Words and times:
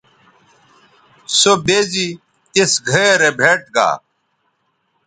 سو 1.37 1.51
بے 1.65 1.79
زی 1.91 2.07
تِس 2.53 2.73
گھئے 2.89 3.09
رے 3.21 3.31
بھئیٹ 3.37 3.61
گا 3.75 3.89